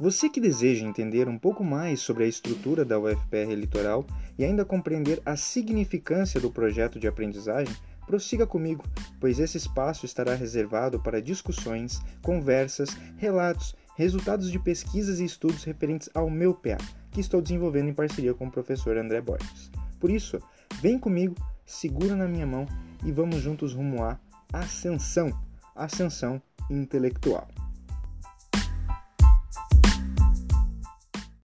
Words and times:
Você 0.00 0.28
que 0.28 0.40
deseja 0.40 0.86
entender 0.86 1.28
um 1.28 1.36
pouco 1.36 1.64
mais 1.64 1.98
sobre 1.98 2.22
a 2.22 2.28
estrutura 2.28 2.84
da 2.84 3.00
UFPR 3.00 3.52
Litoral 3.56 4.06
e 4.38 4.44
ainda 4.44 4.64
compreender 4.64 5.20
a 5.26 5.36
significância 5.36 6.40
do 6.40 6.52
projeto 6.52 7.00
de 7.00 7.08
aprendizagem, 7.08 7.74
prossiga 8.06 8.46
comigo, 8.46 8.84
pois 9.18 9.40
esse 9.40 9.56
espaço 9.56 10.06
estará 10.06 10.34
reservado 10.34 11.00
para 11.00 11.20
discussões, 11.20 12.00
conversas, 12.22 12.90
relatos, 13.16 13.74
resultados 13.96 14.52
de 14.52 14.60
pesquisas 14.60 15.18
e 15.18 15.24
estudos 15.24 15.64
referentes 15.64 16.08
ao 16.14 16.30
meu 16.30 16.54
PA, 16.54 16.78
que 17.10 17.20
estou 17.20 17.42
desenvolvendo 17.42 17.88
em 17.88 17.94
parceria 17.94 18.32
com 18.32 18.46
o 18.46 18.52
professor 18.52 18.96
André 18.96 19.20
Borges. 19.20 19.68
Por 19.98 20.12
isso, 20.12 20.40
vem 20.80 20.96
comigo, 20.96 21.34
segura 21.66 22.14
na 22.14 22.28
minha 22.28 22.46
mão 22.46 22.66
e 23.04 23.10
vamos 23.10 23.40
juntos 23.40 23.74
rumo 23.74 24.04
à 24.04 24.16
ascensão, 24.52 25.36
ascensão 25.74 26.40
intelectual. 26.70 27.48